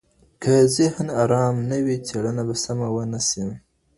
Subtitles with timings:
[0.41, 3.41] که ذهن ارام نه وي څېړنه به سمه ونه سي.